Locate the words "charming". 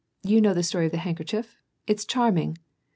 2.05-2.57